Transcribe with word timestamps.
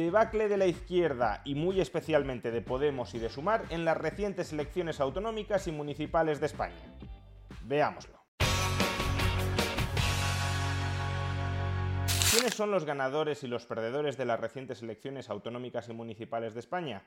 Debacle 0.00 0.48
de 0.48 0.56
la 0.56 0.64
izquierda 0.64 1.42
y 1.44 1.54
muy 1.54 1.78
especialmente 1.78 2.50
de 2.50 2.62
Podemos 2.62 3.14
y 3.14 3.18
de 3.18 3.28
Sumar 3.28 3.66
en 3.68 3.84
las 3.84 3.98
recientes 3.98 4.50
elecciones 4.50 4.98
autonómicas 4.98 5.66
y 5.66 5.72
municipales 5.72 6.40
de 6.40 6.46
España. 6.46 6.96
Veámoslo. 7.64 8.18
¿Quiénes 12.30 12.54
son 12.54 12.70
los 12.70 12.86
ganadores 12.86 13.44
y 13.44 13.46
los 13.46 13.66
perdedores 13.66 14.16
de 14.16 14.24
las 14.24 14.40
recientes 14.40 14.80
elecciones 14.80 15.28
autonómicas 15.28 15.90
y 15.90 15.92
municipales 15.92 16.54
de 16.54 16.60
España? 16.60 17.02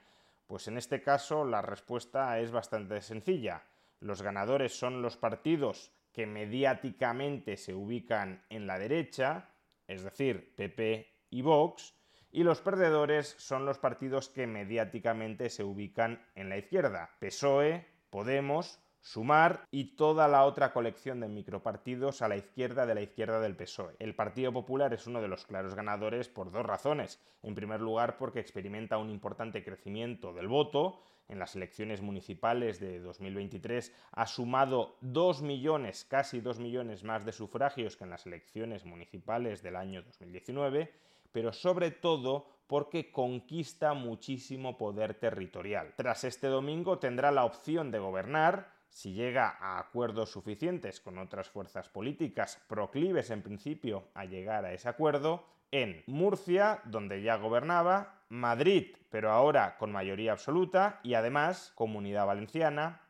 Pues 0.46 0.68
en 0.68 0.78
este 0.78 1.02
caso 1.02 1.46
la 1.46 1.64
respuesta 1.64 2.40
es 2.42 2.52
bastante 2.52 3.02
sencilla. 3.02 3.64
Los 4.02 4.22
ganadores 4.22 4.78
son 4.78 5.02
los 5.02 5.18
partidos 5.18 5.92
que 6.12 6.28
mediáticamente 6.28 7.58
se 7.58 7.74
ubican 7.74 8.44
en 8.52 8.68
la 8.68 8.78
derecha, 8.78 9.50
es 9.88 10.04
decir, 10.04 10.54
PP 10.56 11.12
y 11.32 11.42
Vox, 11.42 11.96
y 12.34 12.44
los 12.44 12.62
perdedores 12.62 13.36
son 13.38 13.66
los 13.66 13.78
partidos 13.78 14.28
que 14.28 14.48
mediáticamente 14.48 15.50
se 15.50 15.64
ubican 15.64 16.20
en 16.34 16.50
la 16.50 16.58
izquierda, 16.58 17.12
PSOE, 17.20 17.86
Podemos, 18.10 18.80
Sumar 19.02 19.68
y 19.70 19.98
toda 19.98 20.30
la 20.30 20.46
otra 20.46 20.72
colección 20.72 21.20
de 21.20 21.28
micropartidos 21.28 22.22
a 22.22 22.30
la 22.30 22.38
izquierda 22.38 22.86
de 22.86 22.96
la 22.96 23.02
izquierda 23.02 23.42
del 23.42 23.56
PSOE. 23.56 23.96
El 24.00 24.16
Partido 24.16 24.54
Popular 24.54 24.94
es 24.94 25.08
uno 25.08 25.22
de 25.22 25.28
los 25.28 25.46
claros 25.46 25.76
ganadores 25.76 26.30
por 26.30 26.52
dos 26.52 26.66
razones. 26.66 27.20
En 27.44 27.54
primer 27.54 27.82
lugar, 27.82 28.18
porque 28.18 28.40
experimenta 28.40 28.98
un 28.98 29.10
importante 29.10 29.62
crecimiento 29.62 30.34
del 30.34 30.48
voto. 30.48 31.02
En 31.28 31.38
las 31.38 31.54
elecciones 31.56 32.02
municipales 32.02 32.80
de 32.80 33.02
2023 33.02 33.94
ha 34.14 34.26
sumado 34.26 34.96
2 35.02 35.42
millones, 35.42 36.06
casi 36.06 36.40
2 36.40 36.60
millones 36.60 37.04
más 37.04 37.26
de 37.26 37.34
sufragios 37.34 37.98
que 37.98 38.06
en 38.06 38.10
las 38.10 38.26
elecciones 38.26 38.86
municipales 38.86 39.62
del 39.62 39.76
año 39.76 40.02
2019, 40.02 40.94
pero 41.34 41.52
sobre 41.52 41.92
todo 41.92 42.48
porque 42.68 43.12
conquista 43.12 43.94
muchísimo 43.94 44.78
poder 44.78 45.16
territorial. 45.16 45.94
Tras 45.98 46.24
este 46.24 46.48
domingo 46.48 47.00
tendrá 47.00 47.32
la 47.32 47.44
opción 47.44 47.92
de 47.92 48.00
gobernar, 48.00 48.72
si 48.90 49.14
llega 49.14 49.58
a 49.60 49.80
acuerdos 49.80 50.32
suficientes 50.32 51.02
con 51.02 51.18
otras 51.18 51.50
fuerzas 51.50 51.90
políticas 51.90 52.64
proclives 52.68 53.32
en 53.32 53.42
principio 53.42 54.06
a 54.14 54.26
llegar 54.26 54.64
a 54.66 54.74
ese 54.74 54.88
acuerdo, 54.88 55.46
en 55.72 56.04
Murcia, 56.06 56.82
donde 56.86 57.24
ya 57.24 57.36
gobernaba, 57.36 58.22
Madrid, 58.30 58.96
pero 59.10 59.32
ahora 59.32 59.78
con 59.78 59.92
mayoría 59.92 60.32
absoluta, 60.32 61.00
y 61.04 61.16
además 61.16 61.74
Comunidad 61.76 62.28
Valenciana, 62.28 63.02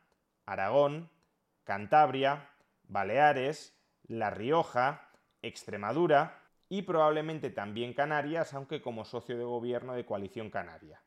Aragón, 0.46 1.10
Cantabria, 1.64 2.48
Baleares, 2.88 3.78
La 4.06 4.30
Rioja, 4.30 5.10
Extremadura 5.42 6.43
y 6.74 6.82
probablemente 6.82 7.50
también 7.50 7.94
Canarias, 7.94 8.52
aunque 8.52 8.82
como 8.82 9.04
socio 9.04 9.38
de 9.38 9.44
gobierno 9.44 9.94
de 9.94 10.04
Coalición 10.04 10.50
Canaria. 10.50 11.00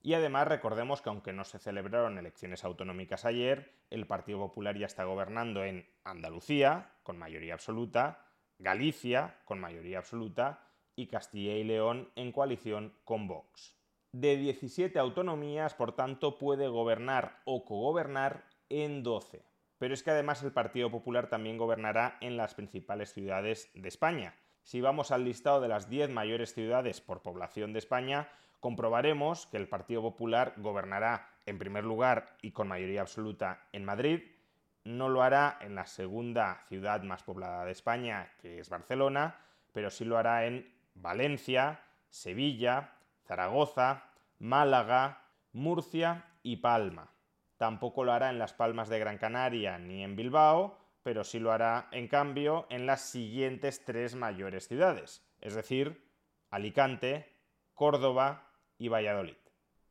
Y 0.00 0.14
además 0.14 0.48
recordemos 0.48 1.02
que 1.02 1.10
aunque 1.10 1.34
no 1.34 1.44
se 1.44 1.58
celebraron 1.58 2.16
elecciones 2.16 2.64
autonómicas 2.64 3.26
ayer, 3.26 3.70
el 3.90 4.06
Partido 4.06 4.38
Popular 4.38 4.78
ya 4.78 4.86
está 4.86 5.04
gobernando 5.04 5.62
en 5.62 5.86
Andalucía, 6.04 6.94
con 7.02 7.18
mayoría 7.18 7.52
absoluta, 7.52 8.24
Galicia, 8.58 9.36
con 9.44 9.60
mayoría 9.60 9.98
absoluta, 9.98 10.66
y 10.96 11.08
Castilla 11.08 11.52
y 11.52 11.64
León 11.64 12.10
en 12.16 12.32
coalición 12.32 12.94
con 13.04 13.28
Vox. 13.28 13.76
De 14.12 14.38
17 14.38 14.98
autonomías, 14.98 15.74
por 15.74 15.94
tanto, 15.94 16.38
puede 16.38 16.68
gobernar 16.68 17.42
o 17.44 17.66
cogobernar 17.66 18.46
en 18.70 19.02
12. 19.02 19.44
Pero 19.76 19.92
es 19.92 20.02
que 20.02 20.12
además 20.12 20.42
el 20.42 20.52
Partido 20.52 20.90
Popular 20.90 21.28
también 21.28 21.58
gobernará 21.58 22.16
en 22.22 22.38
las 22.38 22.54
principales 22.54 23.12
ciudades 23.12 23.70
de 23.74 23.88
España. 23.88 24.34
Si 24.62 24.80
vamos 24.80 25.10
al 25.10 25.24
listado 25.24 25.60
de 25.60 25.68
las 25.68 25.88
10 25.88 26.10
mayores 26.10 26.54
ciudades 26.54 27.00
por 27.00 27.22
población 27.22 27.72
de 27.72 27.78
España, 27.78 28.28
comprobaremos 28.60 29.46
que 29.46 29.56
el 29.56 29.68
Partido 29.68 30.02
Popular 30.02 30.54
gobernará 30.58 31.28
en 31.46 31.58
primer 31.58 31.84
lugar 31.84 32.36
y 32.42 32.52
con 32.52 32.68
mayoría 32.68 33.00
absoluta 33.00 33.66
en 33.72 33.84
Madrid, 33.84 34.22
no 34.84 35.08
lo 35.08 35.22
hará 35.22 35.58
en 35.60 35.74
la 35.74 35.86
segunda 35.86 36.62
ciudad 36.68 37.02
más 37.02 37.22
poblada 37.22 37.64
de 37.64 37.72
España, 37.72 38.30
que 38.40 38.60
es 38.60 38.68
Barcelona, 38.68 39.38
pero 39.72 39.90
sí 39.90 40.04
lo 40.04 40.18
hará 40.18 40.46
en 40.46 40.72
Valencia, 40.94 41.80
Sevilla, 42.08 42.92
Zaragoza, 43.26 44.04
Málaga, 44.38 45.22
Murcia 45.52 46.24
y 46.42 46.56
Palma. 46.56 47.10
Tampoco 47.56 48.04
lo 48.04 48.12
hará 48.12 48.30
en 48.30 48.38
las 48.38 48.54
Palmas 48.54 48.88
de 48.88 48.98
Gran 48.98 49.18
Canaria 49.18 49.78
ni 49.78 50.02
en 50.02 50.16
Bilbao, 50.16 50.78
pero 51.02 51.24
sí 51.24 51.38
lo 51.38 51.52
hará, 51.52 51.88
en 51.92 52.08
cambio, 52.08 52.66
en 52.70 52.86
las 52.86 53.02
siguientes 53.02 53.84
tres 53.84 54.14
mayores 54.14 54.68
ciudades, 54.68 55.24
es 55.40 55.54
decir, 55.54 56.04
Alicante, 56.50 57.26
Córdoba 57.74 58.50
y 58.78 58.88
Valladolid. 58.88 59.36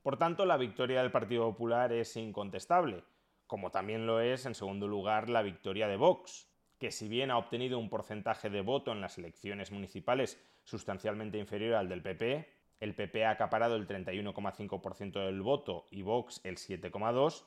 Por 0.01 0.17
tanto, 0.17 0.45
la 0.45 0.57
victoria 0.57 1.01
del 1.01 1.11
Partido 1.11 1.49
Popular 1.49 1.91
es 1.91 2.15
incontestable, 2.15 3.03
como 3.47 3.71
también 3.71 4.05
lo 4.05 4.21
es, 4.21 4.45
en 4.45 4.55
segundo 4.55 4.87
lugar, 4.87 5.29
la 5.29 5.41
victoria 5.41 5.87
de 5.87 5.97
Vox, 5.97 6.47
que 6.77 6.91
si 6.91 7.07
bien 7.07 7.31
ha 7.31 7.37
obtenido 7.37 7.79
un 7.79 7.89
porcentaje 7.89 8.49
de 8.49 8.61
voto 8.61 8.91
en 8.91 9.01
las 9.01 9.17
elecciones 9.17 9.71
municipales 9.71 10.39
sustancialmente 10.63 11.37
inferior 11.37 11.75
al 11.75 11.89
del 11.89 12.01
PP, 12.01 12.47
el 12.79 12.95
PP 12.95 13.25
ha 13.25 13.31
acaparado 13.31 13.75
el 13.75 13.87
31,5% 13.87 15.25
del 15.25 15.41
voto 15.41 15.87
y 15.91 16.01
Vox 16.01 16.39
el 16.43 16.55
7,2%, 16.55 17.43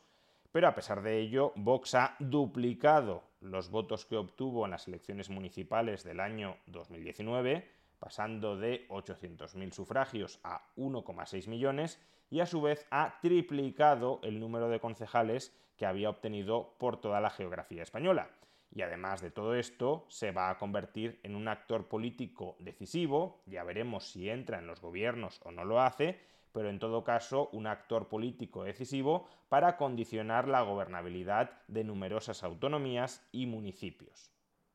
pero 0.50 0.68
a 0.68 0.74
pesar 0.74 1.02
de 1.02 1.18
ello, 1.18 1.52
Vox 1.56 1.94
ha 1.94 2.16
duplicado 2.18 3.22
los 3.42 3.70
votos 3.70 4.06
que 4.06 4.16
obtuvo 4.16 4.64
en 4.64 4.70
las 4.70 4.88
elecciones 4.88 5.30
municipales 5.30 6.04
del 6.04 6.20
año 6.20 6.56
2019, 6.66 7.68
pasando 7.98 8.56
de 8.56 8.86
800.000 8.88 9.72
sufragios 9.72 10.40
a 10.42 10.68
1,6 10.76 11.48
millones, 11.48 12.00
y 12.30 12.40
a 12.40 12.46
su 12.46 12.62
vez 12.62 12.86
ha 12.90 13.20
triplicado 13.20 14.20
el 14.22 14.40
número 14.40 14.68
de 14.68 14.80
concejales 14.80 15.54
que 15.76 15.86
había 15.86 16.10
obtenido 16.10 16.74
por 16.78 17.00
toda 17.00 17.20
la 17.20 17.30
geografía 17.30 17.82
española. 17.82 18.30
Y 18.74 18.82
además 18.82 19.20
de 19.20 19.30
todo 19.30 19.54
esto, 19.54 20.06
se 20.08 20.30
va 20.30 20.48
a 20.48 20.56
convertir 20.56 21.20
en 21.22 21.36
un 21.36 21.46
actor 21.46 21.88
político 21.88 22.56
decisivo, 22.58 23.42
ya 23.46 23.64
veremos 23.64 24.10
si 24.10 24.30
entra 24.30 24.58
en 24.58 24.66
los 24.66 24.80
gobiernos 24.80 25.40
o 25.44 25.52
no 25.52 25.64
lo 25.64 25.80
hace, 25.80 26.20
pero 26.52 26.70
en 26.70 26.78
todo 26.78 27.04
caso 27.04 27.48
un 27.52 27.66
actor 27.66 28.08
político 28.08 28.64
decisivo 28.64 29.26
para 29.48 29.76
condicionar 29.76 30.48
la 30.48 30.62
gobernabilidad 30.62 31.62
de 31.68 31.84
numerosas 31.84 32.44
autonomías 32.44 33.26
y 33.32 33.46
municipios. 33.46 34.30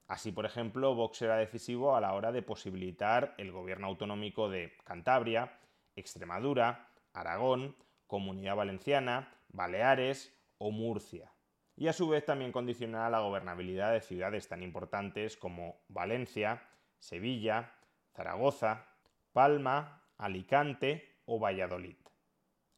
Así, 0.08 0.32
por 0.32 0.46
ejemplo, 0.46 0.96
Vox 0.96 1.18
será 1.18 1.36
decisivo 1.38 1.96
a 1.96 2.02
la 2.02 2.14
hora 2.14 2.32
de 2.32 2.42
posibilitar 2.42 3.36
el 3.38 3.52
gobierno 3.52 3.88
autonómico 3.88 4.50
de 4.50 4.74
Cantabria, 4.86 5.60
Extremadura, 5.96 6.90
Aragón, 7.14 7.76
Comunidad 8.08 8.56
Valenciana, 8.56 9.34
Baleares 9.50 10.34
o 10.58 10.72
Murcia. 10.72 11.34
Y 11.76 11.88
a 11.88 11.94
su 11.94 12.08
vez 12.08 12.26
también 12.26 12.52
condicionará 12.52 13.10
la 13.10 13.20
gobernabilidad 13.20 13.92
de 13.92 14.02
ciudades 14.02 14.48
tan 14.48 14.64
importantes 14.64 15.36
como 15.38 15.82
Valencia, 15.90 16.64
Sevilla, 16.98 17.74
Zaragoza, 18.16 18.88
Palma, 19.34 20.04
Alicante 20.18 21.17
o 21.28 21.40
Valladolid. 21.40 21.98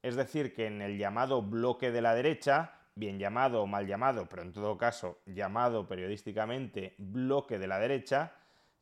Es 0.02 0.16
decir, 0.16 0.54
que 0.54 0.68
en 0.68 0.82
el 0.82 0.98
llamado 0.98 1.42
bloque 1.42 1.92
de 1.92 2.02
la 2.02 2.14
derecha, 2.14 2.74
bien 2.96 3.18
llamado 3.18 3.64
o 3.64 3.68
mal 3.68 3.88
llamado, 3.88 4.28
pero 4.28 4.42
en 4.42 4.52
todo 4.52 4.78
caso 4.78 5.22
llamado 5.26 5.88
periodísticamente 5.88 6.96
bloque 6.98 7.58
de 7.58 7.68
la 7.68 7.80
derecha, 7.80 8.34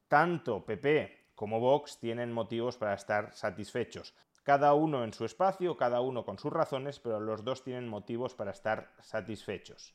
tanto 0.07 0.65
PP 0.65 1.31
como 1.35 1.59
Vox 1.59 1.99
tienen 1.99 2.31
motivos 2.31 2.77
para 2.77 2.95
estar 2.95 3.33
satisfechos. 3.33 4.15
Cada 4.43 4.73
uno 4.73 5.03
en 5.03 5.13
su 5.13 5.25
espacio, 5.25 5.75
cada 5.75 6.01
uno 6.01 6.25
con 6.25 6.39
sus 6.39 6.51
razones, 6.51 6.99
pero 6.99 7.19
los 7.19 7.43
dos 7.43 7.63
tienen 7.63 7.87
motivos 7.87 8.33
para 8.33 8.51
estar 8.51 8.93
satisfechos. 9.01 9.93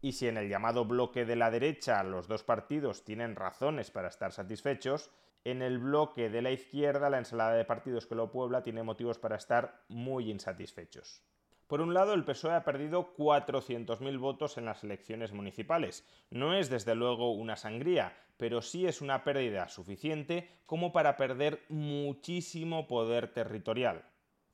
Y 0.00 0.12
si 0.12 0.28
en 0.28 0.36
el 0.36 0.48
llamado 0.48 0.84
bloque 0.84 1.24
de 1.24 1.34
la 1.34 1.50
derecha 1.50 2.02
los 2.04 2.28
dos 2.28 2.44
partidos 2.44 3.04
tienen 3.04 3.34
razones 3.34 3.90
para 3.90 4.08
estar 4.08 4.32
satisfechos, 4.32 5.10
en 5.44 5.62
el 5.62 5.78
bloque 5.78 6.30
de 6.30 6.42
la 6.42 6.50
izquierda 6.50 7.10
la 7.10 7.18
ensalada 7.18 7.54
de 7.54 7.64
partidos 7.64 8.06
que 8.06 8.14
lo 8.14 8.30
puebla 8.30 8.62
tiene 8.62 8.82
motivos 8.82 9.18
para 9.18 9.36
estar 9.36 9.84
muy 9.88 10.30
insatisfechos. 10.30 11.22
Por 11.68 11.82
un 11.82 11.92
lado, 11.92 12.14
el 12.14 12.24
PSOE 12.24 12.54
ha 12.54 12.64
perdido 12.64 13.14
400.000 13.14 14.18
votos 14.18 14.56
en 14.56 14.64
las 14.64 14.82
elecciones 14.84 15.32
municipales. 15.32 16.06
No 16.30 16.54
es 16.54 16.70
desde 16.70 16.94
luego 16.94 17.32
una 17.32 17.56
sangría, 17.56 18.16
pero 18.38 18.62
sí 18.62 18.86
es 18.86 19.02
una 19.02 19.22
pérdida 19.22 19.68
suficiente 19.68 20.48
como 20.64 20.92
para 20.92 21.18
perder 21.18 21.62
muchísimo 21.68 22.88
poder 22.88 23.34
territorial. 23.34 24.04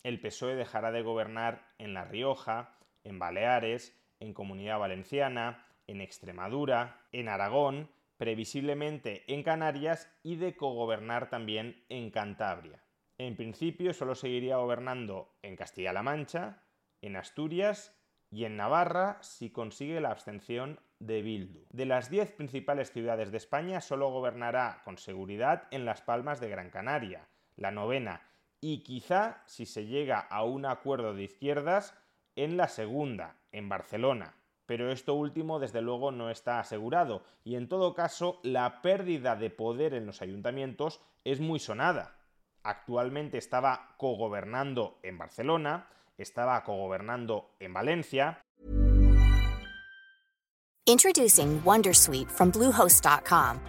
El 0.03 0.21
PSOE 0.21 0.57
dejará 0.57 0.91
de 0.91 1.03
gobernar 1.03 1.69
en 1.79 1.95
La 1.95 2.05
Rioja, 2.05 2.77
en 3.05 3.21
Baleares, 3.21 3.97
en 4.19 4.35
Comunidad 4.35 4.81
Valenciana, 4.81 5.67
en 5.87 6.01
Extremadura, 6.01 7.07
en 7.13 7.29
Aragón, 7.29 7.91
previsiblemente 8.17 9.25
en 9.33 9.43
Canarias 9.43 10.11
y 10.23 10.37
de 10.37 10.57
cogobernar 10.57 11.31
también 11.31 11.85
en 11.89 12.11
Cantabria. 12.11 12.83
En 13.19 13.37
principio 13.37 13.93
solo 13.93 14.15
seguiría 14.15 14.57
gobernando 14.57 15.37
en 15.43 15.57
Castilla-La 15.57 16.03
Mancha, 16.03 16.63
en 17.01 17.17
Asturias 17.17 17.97
y 18.31 18.45
en 18.45 18.57
Navarra 18.57 19.19
si 19.23 19.51
consigue 19.51 20.01
la 20.01 20.11
abstención 20.11 20.81
de 20.99 21.23
Bildu. 21.23 21.67
De 21.71 21.87
las 21.87 22.11
10 22.11 22.33
principales 22.33 22.91
ciudades 22.91 23.31
de 23.31 23.37
España 23.37 23.81
solo 23.81 24.11
gobernará 24.11 24.83
con 24.85 24.99
seguridad 24.99 25.69
en 25.71 25.85
Las 25.85 26.03
Palmas 26.03 26.41
de 26.41 26.49
Gran 26.49 26.71
Canaria, 26.71 27.29
la 27.57 27.71
novena, 27.71 28.23
y 28.61 28.83
quizá, 28.83 29.43
si 29.47 29.67
se 29.67 29.87
llega 29.87 30.19
a 30.19 30.43
un 30.43 30.65
acuerdo 30.65 31.15
de 31.15 31.25
izquierdas, 31.25 31.95
en 32.35 32.57
la 32.57 32.69
segunda, 32.69 33.37
en 33.53 33.69
Barcelona. 33.69 34.35
Pero 34.67 34.91
esto 34.91 35.15
último 35.15 35.59
desde 35.59 35.83
luego 35.83 36.11
no 36.11 36.31
está 36.31 36.59
asegurado 36.59 37.23
y 37.45 37.57
en 37.57 37.69
todo 37.69 37.95
caso 37.95 38.41
la 38.43 38.81
pérdida 38.81 39.37
de 39.37 39.51
poder 39.51 39.95
en 39.95 40.07
los 40.07 40.23
ayuntamientos 40.23 41.01
es 41.25 41.41
muy 41.41 41.59
sonada. 41.59 42.17
Actualmente 42.63 43.37
estaba 43.37 43.95
cogobernando 43.99 44.99
en 45.03 45.19
Barcelona, 45.19 45.89
estaba 46.17 46.65
cogobernando 46.65 47.51
en 47.61 47.75
Valencia. 47.75 48.41
Introducing 50.87 51.61
Wondersuite 51.63 52.31
from 52.31 52.51
Bluehost.com. 52.51 53.61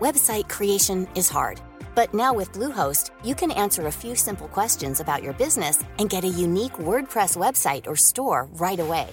Website 0.00 0.48
creation 0.48 1.06
is 1.14 1.28
hard, 1.28 1.60
but 1.94 2.12
now 2.12 2.34
with 2.34 2.52
Bluehost, 2.52 3.10
you 3.24 3.34
can 3.34 3.52
answer 3.52 3.86
a 3.86 3.92
few 3.92 4.16
simple 4.16 4.48
questions 4.48 5.00
about 5.00 5.22
your 5.22 5.34
business 5.34 5.84
and 5.98 6.10
get 6.10 6.24
a 6.24 6.28
unique 6.28 6.72
WordPress 6.78 7.36
website 7.36 7.86
or 7.86 7.94
store 7.96 8.48
right 8.54 8.80
away. 8.80 9.06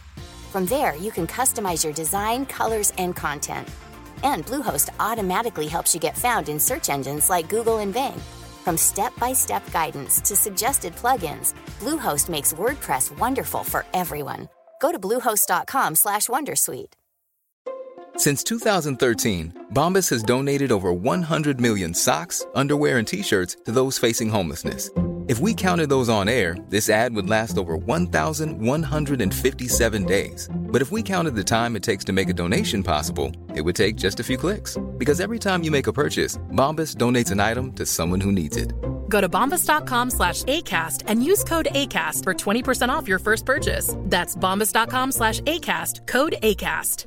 From 0.52 0.66
there, 0.66 0.98
you 0.98 1.12
can 1.12 1.28
customize 1.28 1.82
your 1.82 1.94
design, 1.94 2.46
colors, 2.46 2.92
and 2.98 3.16
content. 3.16 3.70
And 4.22 4.46
Bluehost 4.46 4.90
automatically 5.00 5.68
helps 5.68 5.94
you 5.94 6.02
get 6.02 6.18
found 6.18 6.50
in 6.50 6.60
search 6.60 6.90
engines 6.90 7.30
like 7.30 7.48
Google 7.48 7.78
and 7.78 7.94
Bing. 7.94 8.20
From 8.66 8.76
step-by-step 8.76 9.72
guidance 9.72 10.20
to 10.20 10.36
suggested 10.36 10.94
plugins, 10.98 11.54
Bluehost 11.80 12.28
makes 12.28 12.52
WordPress 12.52 13.18
wonderful 13.18 13.64
for 13.64 13.86
everyone. 13.94 14.50
Go 14.82 14.92
to 14.92 15.00
bluehost.com/wondersuite. 15.00 16.94
Since 18.18 18.44
2013, 18.44 19.54
Bombas 19.74 20.10
has 20.10 20.22
donated 20.22 20.72
over 20.74 20.92
100 20.92 21.62
million 21.62 21.94
socks, 21.94 22.46
underwear, 22.56 22.98
and 22.98 23.08
t-shirts 23.08 23.56
to 23.64 23.72
those 23.72 23.98
facing 23.98 24.30
homelessness. 24.30 24.92
If 25.32 25.40
we 25.40 25.54
counted 25.54 25.88
those 25.88 26.10
on 26.10 26.28
air, 26.28 26.58
this 26.68 26.90
ad 26.90 27.16
would 27.16 27.30
last 27.30 27.58
over 27.58 27.78
1,157 27.78 30.06
days. 30.06 30.50
But 30.54 30.82
if 30.82 30.92
we 30.92 31.02
counted 31.02 31.36
the 31.36 31.44
time 31.58 31.78
it 31.78 31.84
takes 31.84 32.04
to 32.08 32.12
make 32.12 32.28
a 32.28 32.34
donation 32.34 32.84
possible, 32.84 33.32
it 33.56 33.62
would 33.62 33.78
take 33.78 33.96
just 33.96 34.20
a 34.20 34.24
few 34.24 34.36
clicks. 34.36 34.78
Because 34.98 35.22
every 35.22 35.40
time 35.40 35.64
you 35.64 35.72
make 35.72 35.88
a 35.88 35.94
purchase, 35.94 36.38
Bombas 36.52 36.98
donates 36.98 37.32
an 37.32 37.40
item 37.40 37.72
to 37.74 37.86
someone 37.86 38.20
who 38.20 38.34
needs 38.34 38.58
it. 38.58 38.74
Go 39.08 39.22
to 39.22 39.30
bombas.com 39.30 40.10
slash 40.10 40.44
ACAST 40.44 41.04
and 41.08 41.24
use 41.24 41.46
code 41.46 41.70
ACAST 41.72 42.26
for 42.26 42.34
20% 42.34 42.90
off 42.90 43.08
your 43.08 43.20
first 43.20 43.46
purchase. 43.46 43.96
That's 43.98 44.36
bombas.com 44.36 45.14
slash 45.14 45.40
ACAST, 45.48 46.08
code 46.08 46.36
ACAST. 46.44 47.06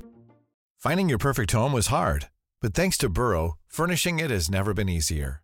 Finding 0.79 1.11
your 1.11 1.19
perfect 1.19 1.53
home 1.53 1.75
was 1.75 1.89
hard, 1.89 2.31
but 2.63 2.73
thanks 2.73 2.97
to 2.99 3.11
Burrow, 3.11 3.59
furnishing 3.67 4.19
it 4.19 4.31
has 4.31 4.49
never 4.49 4.73
been 4.73 4.89
easier. 4.89 5.44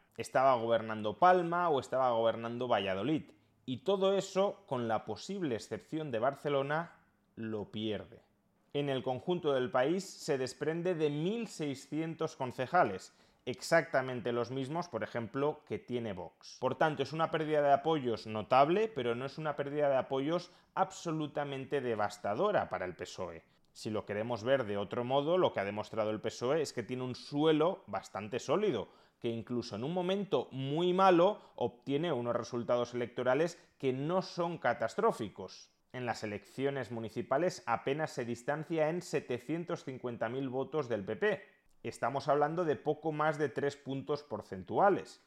estaba 0.17 0.55
gobernando 0.55 1.17
Palma 1.17 1.69
o 1.69 1.79
estaba 1.79 2.11
gobernando 2.11 2.67
Valladolid. 2.67 3.31
Y 3.65 3.77
todo 3.77 4.17
eso, 4.17 4.63
con 4.65 4.87
la 4.87 5.05
posible 5.05 5.55
excepción 5.55 6.11
de 6.11 6.19
Barcelona, 6.19 6.93
lo 7.35 7.71
pierde. 7.71 8.21
En 8.73 8.89
el 8.89 9.03
conjunto 9.03 9.53
del 9.53 9.69
país 9.69 10.03
se 10.03 10.37
desprende 10.37 10.95
de 10.95 11.09
1.600 11.09 12.35
concejales, 12.37 13.13
exactamente 13.45 14.31
los 14.31 14.51
mismos, 14.51 14.87
por 14.87 15.03
ejemplo, 15.03 15.61
que 15.67 15.79
tiene 15.79 16.13
Vox. 16.13 16.57
Por 16.59 16.75
tanto, 16.75 17.03
es 17.03 17.11
una 17.11 17.31
pérdida 17.31 17.61
de 17.61 17.73
apoyos 17.73 18.27
notable, 18.27 18.87
pero 18.87 19.15
no 19.15 19.25
es 19.25 19.37
una 19.37 19.55
pérdida 19.55 19.89
de 19.89 19.97
apoyos 19.97 20.51
absolutamente 20.73 21.81
devastadora 21.81 22.69
para 22.69 22.85
el 22.85 22.95
PSOE. 22.95 23.43
Si 23.73 23.89
lo 23.89 24.05
queremos 24.05 24.43
ver 24.43 24.65
de 24.65 24.77
otro 24.77 25.03
modo, 25.03 25.37
lo 25.37 25.53
que 25.53 25.59
ha 25.59 25.65
demostrado 25.65 26.09
el 26.11 26.21
PSOE 26.21 26.61
es 26.61 26.73
que 26.73 26.83
tiene 26.83 27.03
un 27.03 27.15
suelo 27.15 27.83
bastante 27.87 28.39
sólido, 28.39 28.89
que 29.21 29.29
incluso 29.29 29.75
en 29.75 29.83
un 29.83 29.93
momento 29.93 30.47
muy 30.51 30.93
malo 30.93 31.39
obtiene 31.55 32.11
unos 32.11 32.35
resultados 32.35 32.95
electorales 32.95 33.61
que 33.77 33.93
no 33.93 34.23
son 34.23 34.57
catastróficos. 34.57 35.69
En 35.93 36.05
las 36.05 36.23
elecciones 36.23 36.89
municipales 36.91 37.63
apenas 37.67 38.11
se 38.11 38.25
distancia 38.25 38.89
en 38.89 39.01
750.000 39.01 40.49
votos 40.49 40.89
del 40.89 41.05
PP. 41.05 41.43
Estamos 41.83 42.27
hablando 42.27 42.65
de 42.65 42.75
poco 42.75 43.11
más 43.11 43.37
de 43.37 43.49
3 43.49 43.75
puntos 43.77 44.23
porcentuales. 44.23 45.23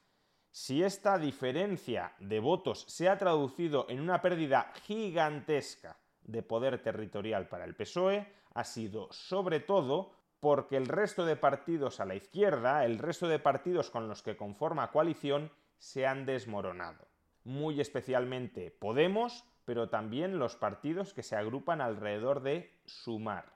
Si 0.51 0.83
esta 0.83 1.19
diferencia 1.19 2.15
de 2.19 2.41
votos 2.41 2.85
se 2.89 3.09
ha 3.09 3.19
traducido 3.19 3.87
en 3.89 4.01
una 4.01 4.21
pérdida 4.21 4.73
gigantesca 4.87 5.99
de 6.23 6.43
poder 6.43 6.83
territorial 6.83 7.49
para 7.49 7.65
el 7.65 7.77
PSOE, 7.77 8.27
ha 8.55 8.65
sido 8.65 9.09
sobre 9.13 9.61
todo 9.61 10.13
porque 10.45 10.77
el 10.77 10.89
resto 10.89 11.25
de 11.25 11.37
partidos 11.37 12.01
a 12.01 12.05
la 12.05 12.17
izquierda, 12.17 12.85
el 12.85 12.99
resto 12.99 13.29
de 13.29 13.39
partidos 13.39 13.89
con 13.89 14.09
los 14.09 14.23
que 14.23 14.37
conforma 14.37 14.91
coalición, 14.91 15.51
se 15.79 16.07
han 16.07 16.27
desmoronado. 16.27 17.09
Muy 17.45 17.81
especialmente 17.81 18.71
Podemos, 18.71 19.47
pero 19.65 19.89
también 19.89 20.39
los 20.39 20.55
partidos 20.55 21.15
que 21.15 21.23
se 21.23 21.35
agrupan 21.35 21.81
alrededor 21.81 22.43
de 22.43 22.71
Sumar. 22.85 23.55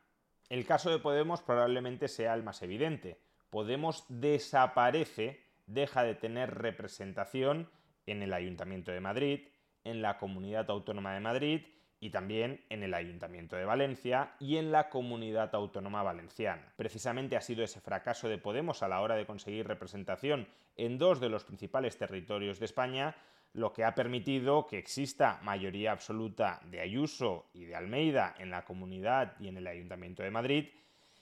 El 0.48 0.64
caso 0.64 0.88
de 0.88 0.98
Podemos 0.98 1.42
probablemente 1.42 2.08
sea 2.08 2.32
el 2.32 2.42
más 2.42 2.62
evidente. 2.62 3.20
Podemos 3.50 4.06
desaparece, 4.08 5.44
deja 5.66 6.04
de 6.04 6.14
tener 6.14 6.54
representación 6.54 7.68
en 8.06 8.22
el 8.22 8.32
Ayuntamiento 8.32 8.92
de 8.92 9.00
Madrid, 9.00 9.48
en 9.84 10.00
la 10.00 10.16
Comunidad 10.16 10.70
Autónoma 10.70 11.12
de 11.12 11.20
Madrid 11.20 11.66
y 12.00 12.10
también 12.10 12.64
en 12.68 12.82
el 12.82 12.94
Ayuntamiento 12.94 13.56
de 13.56 13.64
Valencia 13.64 14.34
y 14.38 14.56
en 14.56 14.70
la 14.70 14.88
Comunidad 14.88 15.54
Autónoma 15.54 16.02
Valenciana. 16.02 16.72
Precisamente 16.76 17.36
ha 17.36 17.40
sido 17.40 17.64
ese 17.64 17.80
fracaso 17.80 18.28
de 18.28 18.38
Podemos 18.38 18.82
a 18.82 18.88
la 18.88 19.00
hora 19.00 19.16
de 19.16 19.26
conseguir 19.26 19.66
representación 19.66 20.46
en 20.76 20.98
dos 20.98 21.20
de 21.20 21.28
los 21.28 21.44
principales 21.44 21.96
territorios 21.98 22.58
de 22.58 22.66
España 22.66 23.16
lo 23.54 23.72
que 23.72 23.84
ha 23.84 23.94
permitido 23.94 24.66
que 24.66 24.78
exista 24.78 25.40
mayoría 25.42 25.92
absoluta 25.92 26.60
de 26.70 26.80
Ayuso 26.80 27.46
y 27.54 27.64
de 27.64 27.74
Almeida 27.74 28.34
en 28.38 28.50
la 28.50 28.64
comunidad 28.64 29.34
y 29.40 29.48
en 29.48 29.56
el 29.56 29.66
Ayuntamiento 29.66 30.22
de 30.22 30.30
Madrid 30.30 30.68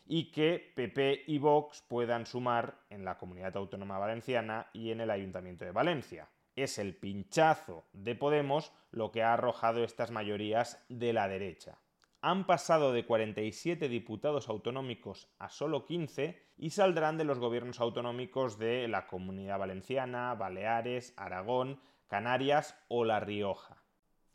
y 0.07 0.31
que 0.31 0.73
PP 0.75 1.25
y 1.27 1.39
Vox 1.39 1.83
puedan 1.89 2.27
sumar 2.27 2.79
en 2.91 3.05
la 3.05 3.17
Comunidad 3.17 3.57
Autónoma 3.57 3.99
Valenciana 3.99 4.67
y 4.73 4.91
en 4.91 5.01
el 5.01 5.11
Ayuntamiento 5.11 5.65
de 5.65 5.73
Valencia 5.73 6.29
es 6.57 6.79
el 6.79 6.97
pinchazo 6.97 7.85
de 7.93 8.15
Podemos 8.15 8.73
lo 8.91 9.13
que 9.13 9.23
ha 9.23 9.35
arrojado 9.35 9.85
estas 9.85 10.11
mayorías 10.11 10.85
de 10.89 11.13
la 11.13 11.29
derecha. 11.29 11.79
Han 12.23 12.47
pasado 12.47 12.93
de 12.93 13.05
47 13.07 13.89
diputados 13.89 14.49
autonómicos 14.49 15.29
a 15.39 15.49
solo 15.51 15.85
15 15.85 16.43
y 16.57 16.71
saldrán 16.71 17.19
de 17.19 17.25
los 17.25 17.39
gobiernos 17.39 17.79
autonómicos 17.79 18.59
de 18.59 18.89
la 18.89 19.07
Comunidad 19.07 19.59
Valenciana, 19.59 20.35
Baleares, 20.35 21.13
Aragón, 21.17 21.79
Canarias 22.09 22.77
o 22.89 23.05
La 23.05 23.21
Rioja. 23.21 23.83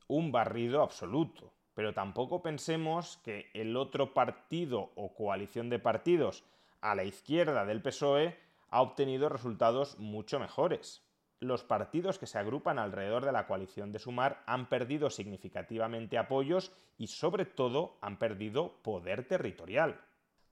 Un 0.08 0.32
barrido 0.32 0.84
absoluto. 0.84 1.54
Pero 1.74 1.94
tampoco 1.94 2.42
pensemos 2.42 3.18
que 3.24 3.50
el 3.54 3.78
otro 3.78 4.14
partido 4.14 4.92
o 4.96 5.14
coalición 5.16 5.70
de 5.70 5.80
partidos 5.80 6.44
a 6.82 6.96
la 6.96 7.06
izquierda 7.06 7.66
del 7.66 7.82
PSOE 7.82 8.38
ha 8.70 8.82
obtenido 8.82 9.30
resultados 9.30 9.98
mucho 9.98 10.40
mejores. 10.40 11.04
Los 11.42 11.64
partidos 11.64 12.20
que 12.20 12.28
se 12.28 12.38
agrupan 12.38 12.78
alrededor 12.78 13.26
de 13.26 13.32
la 13.32 13.48
coalición 13.48 13.92
de 13.92 14.00
Sumar 14.00 14.44
han 14.46 14.70
perdido 14.70 15.10
significativamente 15.10 16.20
apoyos 16.20 16.72
y 16.98 17.08
sobre 17.08 17.46
todo 17.46 17.98
han 18.00 18.20
perdido 18.20 18.82
poder 18.84 19.28
territorial. 19.28 20.00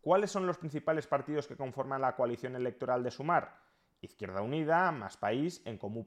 ¿Cuáles 0.01 0.31
son 0.31 0.47
los 0.47 0.57
principales 0.57 1.05
partidos 1.05 1.47
que 1.47 1.55
conforman 1.55 2.01
la 2.01 2.15
coalición 2.15 2.55
electoral 2.55 3.03
de 3.03 3.11
Sumar? 3.11 3.61
Izquierda 4.01 4.41
Unida, 4.41 4.91
Más 4.91 5.15
País, 5.15 5.61
En 5.65 5.77
Comú 5.77 6.05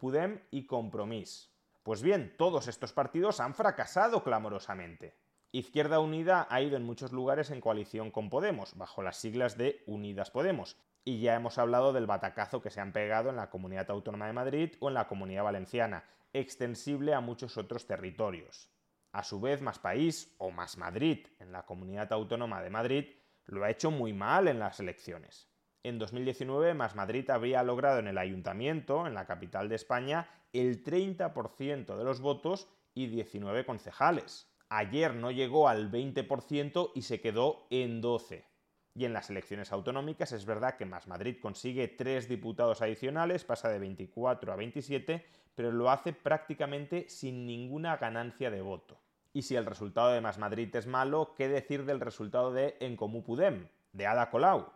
y 0.51 0.67
Compromís. 0.67 1.53
Pues 1.85 2.03
bien, 2.03 2.35
todos 2.37 2.67
estos 2.67 2.93
partidos 2.93 3.39
han 3.39 3.55
fracasado 3.55 4.25
clamorosamente. 4.25 5.15
Izquierda 5.53 6.01
Unida 6.01 6.47
ha 6.51 6.61
ido 6.61 6.77
en 6.77 6.85
muchos 6.85 7.12
lugares 7.12 7.51
en 7.51 7.61
coalición 7.61 8.11
con 8.11 8.31
Podemos, 8.31 8.77
bajo 8.77 9.03
las 9.03 9.19
siglas 9.19 9.57
de 9.59 9.85
Unidas 9.87 10.31
Podemos, 10.31 10.77
y 11.04 11.21
ya 11.21 11.35
hemos 11.35 11.59
hablado 11.59 11.92
del 11.92 12.06
batacazo 12.06 12.62
que 12.62 12.71
se 12.71 12.80
han 12.80 12.92
pegado 12.92 13.30
en 13.30 13.37
la 13.37 13.50
Comunidad 13.50 13.90
Autónoma 13.90 14.26
de 14.26 14.32
Madrid 14.32 14.75
o 14.80 14.88
en 14.88 14.94
la 14.94 15.09
Comunidad 15.09 15.44
Valenciana, 15.44 16.04
extensible 16.32 17.14
a 17.14 17.21
muchos 17.21 17.56
otros 17.56 17.87
territorios. 17.87 18.71
A 19.12 19.25
su 19.25 19.40
vez, 19.40 19.61
Más 19.61 19.78
País 19.78 20.35
o 20.38 20.50
Más 20.50 20.78
Madrid 20.78 21.26
en 21.38 21.52
la 21.52 21.66
Comunidad 21.66 22.12
Autónoma 22.12 22.62
de 22.62 22.71
Madrid 22.71 23.06
lo 23.47 23.64
ha 23.64 23.71
hecho 23.71 23.90
muy 23.90 24.12
mal 24.12 24.49
en 24.49 24.59
las 24.59 24.80
elecciones. 24.80 25.50
En 25.82 25.99
2019, 25.99 26.75
Más 26.75 26.94
Madrid 26.94 27.28
habría 27.28 27.62
logrado 27.62 27.99
en 27.99 28.06
el 28.06 28.16
ayuntamiento, 28.16 29.06
en 29.06 29.14
la 29.14 29.26
capital 29.26 29.68
de 29.68 29.75
España, 29.75 30.28
el 30.52 30.85
30% 30.85 31.97
de 31.97 32.04
los 32.04 32.21
votos 32.21 32.68
y 32.94 33.09
19 33.09 33.66
concejales. 33.66 34.49
Ayer 34.68 35.14
no 35.14 35.30
llegó 35.30 35.68
al 35.68 35.90
20% 35.90 36.92
y 36.94 37.02
se 37.02 37.21
quedó 37.21 37.66
en 37.71 38.00
12. 38.00 38.51
Y 38.94 39.06
en 39.06 39.14
las 39.14 39.30
elecciones 39.30 39.72
autonómicas 39.72 40.32
es 40.32 40.44
verdad 40.44 40.76
que 40.76 40.84
Más 40.84 41.08
Madrid 41.08 41.37
consigue 41.40 41.88
tres 41.88 42.28
diputados 42.28 42.82
adicionales, 42.82 43.44
pasa 43.44 43.70
de 43.70 43.78
24 43.78 44.52
a 44.52 44.56
27, 44.56 45.25
pero 45.54 45.72
lo 45.72 45.90
hace 45.90 46.12
prácticamente 46.12 47.08
sin 47.08 47.46
ninguna 47.46 47.96
ganancia 47.96 48.50
de 48.50 48.61
voto. 48.61 49.00
Y 49.32 49.42
si 49.42 49.56
el 49.56 49.64
resultado 49.64 50.11
de 50.11 50.20
Más 50.20 50.37
Madrid 50.37 50.75
es 50.76 50.87
malo, 50.87 51.34
¿qué 51.37 51.49
decir 51.49 51.87
del 51.87 52.00
resultado 52.00 52.52
de 52.52 52.76
En 52.80 52.96
Comú 52.96 53.22
Pudem, 53.22 53.68
de 53.92 54.06
Ada 54.06 54.28
Colau? 54.28 54.70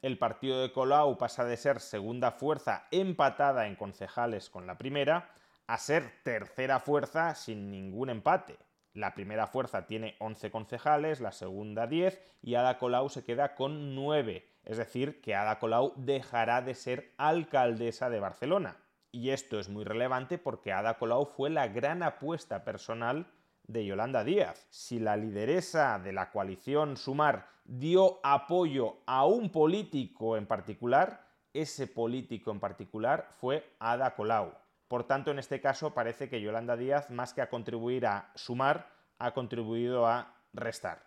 El 0.00 0.16
partido 0.16 0.62
de 0.62 0.72
Colau 0.72 1.18
pasa 1.18 1.44
de 1.44 1.56
ser 1.58 1.80
segunda 1.80 2.30
fuerza 2.30 2.86
empatada 2.90 3.66
en 3.66 3.76
concejales 3.76 4.48
con 4.48 4.66
la 4.66 4.78
primera 4.78 5.30
a 5.66 5.76
ser 5.76 6.10
tercera 6.22 6.80
fuerza 6.80 7.34
sin 7.34 7.70
ningún 7.70 8.08
empate. 8.08 8.56
La 8.98 9.14
primera 9.14 9.46
fuerza 9.46 9.86
tiene 9.86 10.16
11 10.18 10.50
concejales, 10.50 11.20
la 11.20 11.30
segunda 11.30 11.86
10 11.86 12.20
y 12.42 12.56
Ada 12.56 12.78
Colau 12.78 13.08
se 13.08 13.22
queda 13.22 13.54
con 13.54 13.94
9. 13.94 14.44
Es 14.64 14.76
decir, 14.76 15.20
que 15.20 15.36
Ada 15.36 15.60
Colau 15.60 15.92
dejará 15.94 16.62
de 16.62 16.74
ser 16.74 17.14
alcaldesa 17.16 18.10
de 18.10 18.18
Barcelona. 18.18 18.76
Y 19.12 19.30
esto 19.30 19.60
es 19.60 19.68
muy 19.68 19.84
relevante 19.84 20.36
porque 20.36 20.72
Ada 20.72 20.98
Colau 20.98 21.26
fue 21.26 21.48
la 21.48 21.68
gran 21.68 22.02
apuesta 22.02 22.64
personal 22.64 23.28
de 23.68 23.86
Yolanda 23.86 24.24
Díaz. 24.24 24.66
Si 24.68 24.98
la 24.98 25.16
lideresa 25.16 26.00
de 26.00 26.12
la 26.12 26.32
coalición 26.32 26.96
Sumar 26.96 27.46
dio 27.66 28.18
apoyo 28.24 28.96
a 29.06 29.26
un 29.26 29.52
político 29.52 30.36
en 30.36 30.46
particular, 30.46 31.24
ese 31.54 31.86
político 31.86 32.50
en 32.50 32.58
particular 32.58 33.28
fue 33.38 33.64
Ada 33.78 34.16
Colau. 34.16 34.54
Por 34.88 35.04
tanto, 35.04 35.30
en 35.30 35.38
este 35.38 35.60
caso 35.60 35.92
parece 35.92 36.28
que 36.28 36.40
Yolanda 36.40 36.76
Díaz, 36.76 37.10
más 37.10 37.34
que 37.34 37.42
a 37.42 37.50
contribuir 37.50 38.06
a 38.06 38.32
sumar, 38.34 38.90
ha 39.18 39.32
contribuido 39.32 40.06
a 40.06 40.34
restar. 40.54 41.02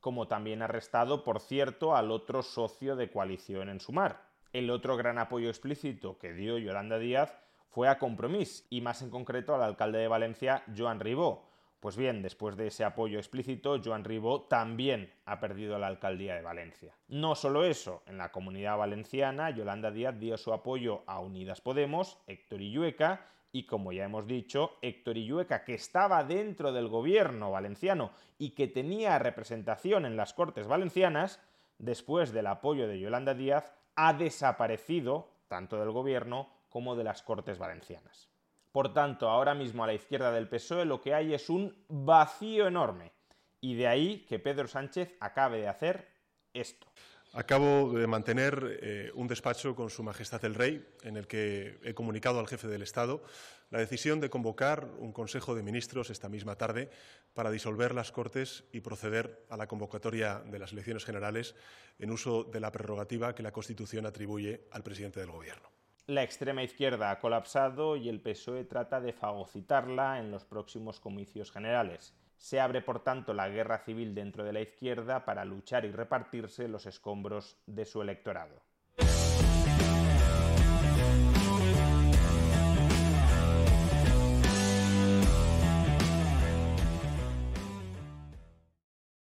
Como 0.00 0.28
también 0.28 0.62
ha 0.62 0.68
restado, 0.68 1.24
por 1.24 1.40
cierto, 1.40 1.96
al 1.96 2.12
otro 2.12 2.42
socio 2.42 2.94
de 2.94 3.10
coalición 3.10 3.68
en 3.68 3.80
sumar. 3.80 4.22
El 4.52 4.70
otro 4.70 4.96
gran 4.96 5.18
apoyo 5.18 5.48
explícito 5.48 6.16
que 6.18 6.32
dio 6.32 6.58
Yolanda 6.58 6.98
Díaz 6.98 7.36
fue 7.70 7.88
a 7.88 7.98
Compromís, 7.98 8.66
y 8.70 8.80
más 8.80 9.02
en 9.02 9.10
concreto 9.10 9.52
al 9.52 9.62
alcalde 9.62 9.98
de 9.98 10.06
Valencia, 10.06 10.62
Joan 10.76 11.00
Ribó, 11.00 11.50
pues 11.84 11.98
bien, 11.98 12.22
después 12.22 12.56
de 12.56 12.68
ese 12.68 12.82
apoyo 12.82 13.18
explícito, 13.18 13.78
Joan 13.78 14.04
Ribó 14.04 14.44
también 14.44 15.12
ha 15.26 15.38
perdido 15.38 15.78
la 15.78 15.88
alcaldía 15.88 16.34
de 16.34 16.40
Valencia. 16.40 16.96
No 17.08 17.34
solo 17.34 17.66
eso, 17.66 18.02
en 18.06 18.16
la 18.16 18.32
comunidad 18.32 18.78
valenciana, 18.78 19.50
Yolanda 19.50 19.90
Díaz 19.90 20.18
dio 20.18 20.38
su 20.38 20.54
apoyo 20.54 21.02
a 21.06 21.20
Unidas 21.20 21.60
Podemos, 21.60 22.16
Héctor 22.26 22.62
Illueca, 22.62 23.26
y 23.52 23.66
como 23.66 23.92
ya 23.92 24.04
hemos 24.04 24.26
dicho, 24.26 24.78
Héctor 24.80 25.18
Illueca, 25.18 25.62
que 25.62 25.74
estaba 25.74 26.24
dentro 26.24 26.72
del 26.72 26.88
gobierno 26.88 27.50
valenciano 27.50 28.12
y 28.38 28.52
que 28.52 28.66
tenía 28.66 29.18
representación 29.18 30.06
en 30.06 30.16
las 30.16 30.32
Cortes 30.32 30.66
Valencianas, 30.66 31.38
después 31.76 32.32
del 32.32 32.46
apoyo 32.46 32.88
de 32.88 32.98
Yolanda 32.98 33.34
Díaz, 33.34 33.74
ha 33.94 34.14
desaparecido 34.14 35.28
tanto 35.48 35.78
del 35.78 35.90
gobierno 35.90 36.48
como 36.70 36.96
de 36.96 37.04
las 37.04 37.22
Cortes 37.22 37.58
Valencianas. 37.58 38.33
Por 38.74 38.92
tanto, 38.92 39.28
ahora 39.28 39.54
mismo 39.54 39.84
a 39.84 39.86
la 39.86 39.94
izquierda 39.94 40.32
del 40.32 40.48
PSOE 40.48 40.84
lo 40.84 41.00
que 41.00 41.14
hay 41.14 41.32
es 41.32 41.48
un 41.48 41.72
vacío 41.86 42.66
enorme. 42.66 43.12
Y 43.60 43.76
de 43.76 43.86
ahí 43.86 44.26
que 44.28 44.40
Pedro 44.40 44.66
Sánchez 44.66 45.14
acabe 45.20 45.60
de 45.60 45.68
hacer 45.68 46.08
esto. 46.52 46.88
Acabo 47.34 47.92
de 47.92 48.08
mantener 48.08 48.80
eh, 48.82 49.12
un 49.14 49.28
despacho 49.28 49.76
con 49.76 49.90
Su 49.90 50.02
Majestad 50.02 50.44
el 50.44 50.56
Rey, 50.56 50.84
en 51.04 51.16
el 51.16 51.28
que 51.28 51.78
he 51.84 51.94
comunicado 51.94 52.40
al 52.40 52.48
jefe 52.48 52.66
del 52.66 52.82
Estado 52.82 53.22
la 53.70 53.78
decisión 53.78 54.20
de 54.20 54.28
convocar 54.28 54.88
un 54.98 55.12
Consejo 55.12 55.54
de 55.54 55.62
Ministros 55.62 56.10
esta 56.10 56.28
misma 56.28 56.56
tarde 56.56 56.90
para 57.32 57.52
disolver 57.52 57.94
las 57.94 58.10
Cortes 58.10 58.64
y 58.72 58.80
proceder 58.80 59.46
a 59.50 59.56
la 59.56 59.68
convocatoria 59.68 60.40
de 60.40 60.58
las 60.58 60.72
elecciones 60.72 61.04
generales 61.04 61.54
en 62.00 62.10
uso 62.10 62.42
de 62.42 62.58
la 62.58 62.72
prerrogativa 62.72 63.36
que 63.36 63.44
la 63.44 63.52
Constitución 63.52 64.04
atribuye 64.04 64.66
al 64.72 64.82
presidente 64.82 65.20
del 65.20 65.30
Gobierno. 65.30 65.73
La 66.06 66.22
extrema 66.22 66.62
izquierda 66.62 67.10
ha 67.10 67.18
colapsado 67.18 67.96
y 67.96 68.10
el 68.10 68.20
PSOE 68.20 68.64
trata 68.64 69.00
de 69.00 69.14
fagocitarla 69.14 70.18
en 70.18 70.30
los 70.30 70.44
próximos 70.44 71.00
comicios 71.00 71.50
generales. 71.50 72.14
Se 72.36 72.60
abre, 72.60 72.82
por 72.82 73.02
tanto, 73.02 73.32
la 73.32 73.48
guerra 73.48 73.78
civil 73.78 74.14
dentro 74.14 74.44
de 74.44 74.52
la 74.52 74.60
izquierda 74.60 75.24
para 75.24 75.46
luchar 75.46 75.86
y 75.86 75.92
repartirse 75.92 76.68
los 76.68 76.84
escombros 76.84 77.56
de 77.64 77.86
su 77.86 78.02
electorado. 78.02 78.60